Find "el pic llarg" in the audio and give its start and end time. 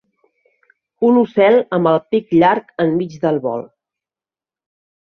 1.91-2.75